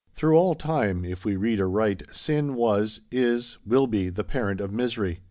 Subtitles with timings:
[0.15, 4.71] Through all time, if we read aright, sin was, is, will be, the parent of
[4.73, 5.19] misery.